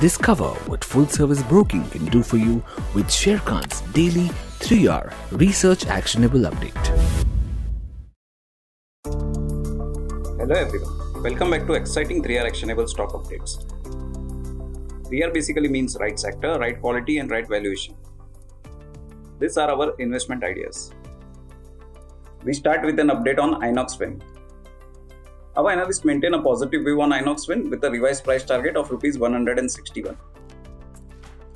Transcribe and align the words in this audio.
Discover 0.00 0.48
what 0.68 0.84
full 0.84 1.06
service 1.06 1.42
broking 1.44 1.82
can 1.88 2.04
do 2.04 2.22
for 2.22 2.36
you 2.36 2.62
with 2.94 3.06
Sharekhan's 3.06 3.80
daily 3.92 4.28
3R 4.58 5.10
research 5.30 5.86
actionable 5.86 6.40
update. 6.40 6.86
Hello 10.38 10.54
everyone, 10.54 11.22
welcome 11.22 11.50
back 11.50 11.66
to 11.66 11.72
exciting 11.72 12.22
3R 12.22 12.44
actionable 12.44 12.86
stock 12.86 13.12
updates. 13.12 13.64
3R 15.04 15.32
basically 15.32 15.68
means 15.68 15.96
right 15.98 16.20
sector, 16.20 16.58
right 16.58 16.78
quality, 16.78 17.16
and 17.16 17.30
right 17.30 17.48
valuation. 17.48 17.94
These 19.38 19.56
are 19.56 19.70
our 19.70 19.94
investment 19.98 20.44
ideas. 20.44 20.90
We 22.44 22.52
start 22.52 22.84
with 22.84 22.98
an 22.98 23.08
update 23.08 23.38
on 23.38 23.62
Inox 23.62 23.98
Wind. 23.98 24.22
Our 25.56 25.70
analysts 25.70 26.04
maintain 26.04 26.34
a 26.34 26.42
positive 26.42 26.84
view 26.84 27.00
on 27.00 27.12
Inox 27.12 27.48
Wind 27.48 27.70
with 27.70 27.82
a 27.82 27.90
revised 27.90 28.24
price 28.24 28.44
target 28.44 28.76
of 28.76 28.90
Rs 28.90 29.16
161, 29.16 30.14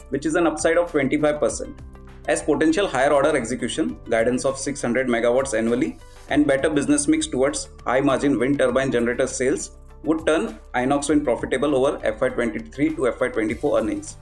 which 0.08 0.24
is 0.24 0.36
an 0.36 0.46
upside 0.46 0.78
of 0.78 0.90
25%. 0.90 1.78
As 2.26 2.42
potential 2.42 2.88
higher 2.88 3.12
order 3.12 3.36
execution, 3.36 3.98
guidance 4.08 4.46
of 4.46 4.56
600 4.56 5.06
megawatts 5.06 5.52
annually, 5.56 5.98
and 6.30 6.46
better 6.46 6.70
business 6.70 7.08
mix 7.08 7.26
towards 7.26 7.68
high 7.84 8.00
margin 8.00 8.38
wind 8.38 8.58
turbine 8.58 8.90
generator 8.90 9.26
sales 9.26 9.76
would 10.02 10.24
turn 10.26 10.58
Inox 10.74 11.10
Wind 11.10 11.24
profitable 11.24 11.76
over 11.76 11.98
FY23 11.98 12.96
to 12.96 13.02
FY24 13.02 13.82
earnings. 13.82 14.16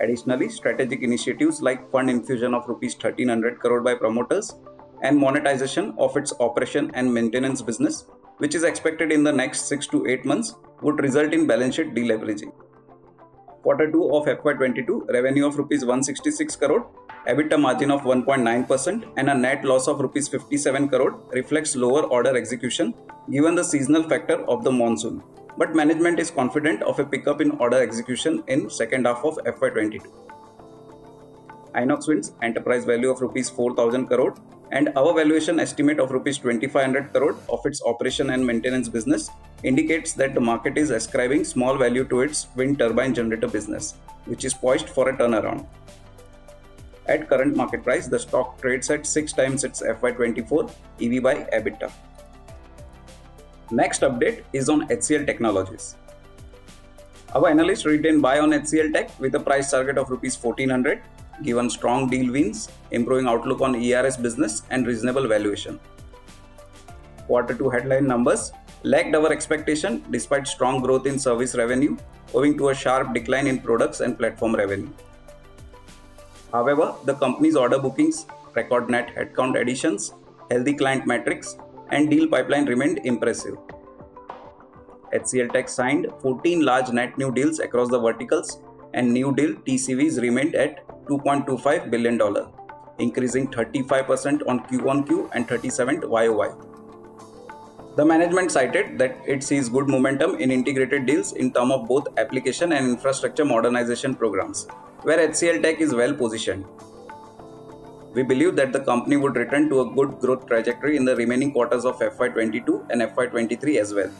Additionally, 0.00 0.48
strategic 0.48 1.02
initiatives 1.02 1.62
like 1.62 1.88
fund 1.92 2.10
infusion 2.10 2.52
of 2.52 2.66
rupees 2.66 2.94
1300 2.94 3.60
crore 3.60 3.80
by 3.80 3.94
promoters 3.94 4.56
and 5.02 5.16
monetization 5.16 5.94
of 5.98 6.16
its 6.16 6.32
operation 6.40 6.90
and 6.94 7.14
maintenance 7.14 7.62
business 7.62 8.06
which 8.38 8.54
is 8.54 8.64
expected 8.64 9.12
in 9.12 9.22
the 9.22 9.32
next 9.32 9.66
6 9.68 9.86
to 9.88 10.06
8 10.06 10.24
months, 10.24 10.54
would 10.82 11.00
result 11.00 11.32
in 11.32 11.46
balance 11.46 11.76
sheet 11.76 11.94
deleveraging. 11.94 12.52
Quarter 13.62 13.90
2 13.90 14.14
of 14.14 14.26
FY22, 14.26 15.10
revenue 15.12 15.46
of 15.46 15.58
Rs 15.58 15.84
166 15.84 16.56
crore, 16.56 16.86
EBITDA 17.26 17.58
margin 17.58 17.90
of 17.90 18.02
1.9%, 18.02 19.12
and 19.16 19.30
a 19.30 19.34
net 19.34 19.64
loss 19.64 19.88
of 19.88 20.00
Rs 20.00 20.28
57 20.28 20.88
crore 20.88 21.18
reflects 21.32 21.74
lower 21.74 22.02
order 22.02 22.36
execution 22.36 22.92
given 23.30 23.54
the 23.54 23.64
seasonal 23.64 24.02
factor 24.02 24.44
of 24.46 24.64
the 24.64 24.70
monsoon. 24.70 25.22
But 25.56 25.74
management 25.74 26.18
is 26.18 26.30
confident 26.30 26.82
of 26.82 26.98
a 26.98 27.04
pickup 27.06 27.40
in 27.40 27.52
order 27.52 27.80
execution 27.80 28.42
in 28.48 28.68
second 28.68 29.06
half 29.06 29.24
of 29.24 29.38
FY22. 29.38 30.04
Inox 31.74 32.06
Wind's 32.06 32.32
enterprise 32.42 32.84
value 32.84 33.10
of 33.10 33.20
rupees 33.20 33.48
4000 33.50 34.06
crore 34.06 34.34
and 34.78 34.90
our 35.00 35.14
valuation 35.14 35.60
estimate 35.60 36.00
of 36.00 36.10
rupees 36.10 36.38
2500 36.38 37.12
crore 37.12 37.36
of 37.48 37.64
its 37.64 37.80
operation 37.90 38.30
and 38.30 38.44
maintenance 38.44 38.88
business 38.88 39.30
indicates 39.62 40.14
that 40.14 40.34
the 40.34 40.40
market 40.40 40.76
is 40.76 40.90
ascribing 40.90 41.44
small 41.44 41.76
value 41.76 42.04
to 42.12 42.22
its 42.22 42.48
wind 42.56 42.78
turbine 42.80 43.14
generator 43.14 43.46
business, 43.46 43.94
which 44.24 44.44
is 44.44 44.52
poised 44.52 44.88
for 44.88 45.08
a 45.10 45.16
turnaround. 45.16 45.64
At 47.06 47.28
current 47.28 47.54
market 47.54 47.84
price, 47.84 48.08
the 48.08 48.18
stock 48.18 48.60
trades 48.60 48.90
at 48.90 49.06
6 49.06 49.32
times 49.34 49.62
its 49.62 49.80
FY24 49.80 50.70
EV 51.00 51.22
by 51.22 51.34
EBITDA. 51.58 51.92
Next 53.70 54.00
update 54.00 54.42
is 54.52 54.68
on 54.68 54.88
HCL 54.88 55.24
Technologies. 55.24 55.94
Our 57.32 57.48
analysts 57.48 57.86
retain 57.86 58.20
buy 58.20 58.40
on 58.40 58.50
HCL 58.50 58.92
Tech 58.92 59.20
with 59.20 59.36
a 59.36 59.40
price 59.40 59.70
target 59.70 59.98
of 59.98 60.10
rupees 60.10 60.36
1400 60.36 61.00
given 61.42 61.68
strong 61.68 62.08
deal 62.08 62.32
wins, 62.32 62.68
improving 62.90 63.26
outlook 63.26 63.60
on 63.60 63.74
ERS 63.74 64.16
business, 64.16 64.62
and 64.70 64.86
reasonable 64.86 65.26
valuation. 65.26 65.80
Quarter 67.26 67.54
2 67.54 67.70
headline 67.70 68.06
numbers 68.06 68.52
lagged 68.82 69.14
our 69.14 69.32
expectation 69.32 70.04
despite 70.10 70.46
strong 70.46 70.82
growth 70.82 71.06
in 71.06 71.18
service 71.18 71.54
revenue, 71.54 71.96
owing 72.34 72.56
to 72.58 72.68
a 72.68 72.74
sharp 72.74 73.14
decline 73.14 73.46
in 73.46 73.58
products 73.58 74.00
and 74.00 74.18
platform 74.18 74.54
revenue. 74.54 74.90
However, 76.52 76.94
the 77.04 77.14
company's 77.14 77.56
order 77.56 77.78
bookings, 77.78 78.26
record 78.54 78.88
net 78.88 79.14
headcount 79.16 79.60
additions, 79.60 80.12
healthy 80.50 80.74
client 80.74 81.06
metrics, 81.06 81.56
and 81.90 82.10
deal 82.10 82.28
pipeline 82.28 82.66
remained 82.66 83.00
impressive. 83.04 83.56
HCL 85.12 85.52
Tech 85.52 85.68
signed 85.68 86.06
14 86.20 86.60
large 86.60 86.90
net 86.90 87.16
new 87.16 87.32
deals 87.32 87.58
across 87.60 87.88
the 87.88 87.98
verticals, 87.98 88.60
and 88.92 89.12
new 89.12 89.34
deal 89.34 89.54
TCVs 89.54 90.20
remained 90.20 90.54
at 90.54 90.83
$2.25 91.06 91.90
billion, 91.90 92.20
increasing 92.98 93.48
35% 93.48 94.46
on 94.46 94.60
Q1Q 94.60 95.30
and 95.32 95.48
37 95.48 96.02
YOY. 96.02 96.54
The 97.96 98.04
management 98.04 98.50
cited 98.50 98.98
that 98.98 99.16
it 99.24 99.44
sees 99.44 99.68
good 99.68 99.88
momentum 99.88 100.36
in 100.40 100.50
integrated 100.50 101.06
deals 101.06 101.32
in 101.32 101.52
terms 101.52 101.72
of 101.72 101.86
both 101.86 102.08
application 102.18 102.72
and 102.72 102.88
infrastructure 102.88 103.44
modernization 103.44 104.16
programs, 104.16 104.66
where 105.02 105.28
HCL 105.28 105.62
Tech 105.62 105.80
is 105.80 105.94
well 105.94 106.12
positioned. 106.12 106.64
We 108.14 108.22
believe 108.22 108.56
that 108.56 108.72
the 108.72 108.80
company 108.80 109.16
would 109.16 109.36
return 109.36 109.68
to 109.68 109.80
a 109.82 109.90
good 109.90 110.18
growth 110.18 110.46
trajectory 110.46 110.96
in 110.96 111.04
the 111.04 111.14
remaining 111.14 111.52
quarters 111.52 111.84
of 111.84 111.98
FY22 111.98 112.90
and 112.90 113.02
FY23 113.02 113.80
as 113.80 113.94
well, 113.94 114.10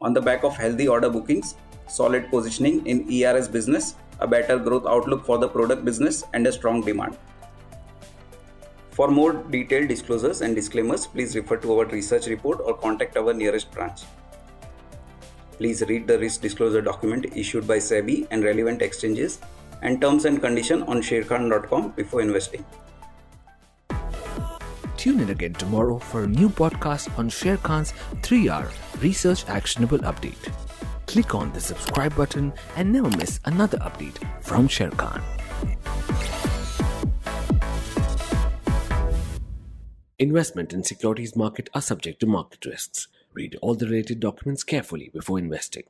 on 0.00 0.14
the 0.14 0.20
back 0.20 0.42
of 0.44 0.56
healthy 0.56 0.88
order 0.88 1.10
bookings, 1.10 1.54
solid 1.86 2.30
positioning 2.30 2.86
in 2.86 3.10
ERS 3.12 3.48
business, 3.48 3.94
a 4.20 4.26
better 4.26 4.58
growth 4.58 4.86
outlook 4.86 5.24
for 5.24 5.38
the 5.38 5.48
product 5.48 5.84
business, 5.84 6.24
and 6.32 6.46
a 6.46 6.52
strong 6.52 6.80
demand. 6.82 7.16
For 8.90 9.08
more 9.08 9.32
detailed 9.32 9.88
disclosures 9.88 10.40
and 10.40 10.56
disclaimers, 10.56 11.06
please 11.06 11.36
refer 11.36 11.56
to 11.58 11.78
our 11.78 11.84
research 11.86 12.26
report 12.26 12.60
or 12.64 12.76
contact 12.76 13.16
our 13.16 13.32
nearest 13.32 13.70
branch. 13.70 14.02
Please 15.56 15.82
read 15.88 16.06
the 16.06 16.18
risk 16.18 16.40
disclosure 16.40 16.80
document 16.80 17.26
issued 17.36 17.66
by 17.66 17.78
SEBI 17.78 18.26
and 18.30 18.42
relevant 18.42 18.82
exchanges 18.82 19.38
and 19.82 20.00
terms 20.00 20.24
and 20.24 20.40
conditions 20.40 20.82
on 20.88 21.00
sharekhan.com 21.00 21.90
before 21.92 22.22
investing. 22.22 22.64
Tune 24.96 25.20
in 25.20 25.30
again 25.30 25.52
tomorrow 25.52 25.98
for 25.98 26.24
a 26.24 26.26
new 26.26 26.48
podcast 26.48 27.16
on 27.16 27.30
Sharekhan's 27.30 27.92
3R 28.22 28.68
research 29.00 29.44
actionable 29.46 29.98
update 29.98 30.52
click 31.08 31.34
on 31.34 31.50
the 31.52 31.60
subscribe 31.60 32.14
button 32.14 32.52
and 32.76 32.92
never 32.92 33.08
miss 33.16 33.40
another 33.46 33.78
update 33.78 34.18
from 34.42 34.68
Sharekhan. 34.68 35.22
Investment 40.18 40.74
in 40.74 40.84
securities 40.84 41.34
market 41.34 41.70
are 41.74 41.80
subject 41.80 42.20
to 42.20 42.26
market 42.26 42.66
risks. 42.66 43.08
Read 43.32 43.56
all 43.62 43.74
the 43.74 43.86
related 43.86 44.20
documents 44.20 44.62
carefully 44.62 45.10
before 45.14 45.38
investing. 45.38 45.84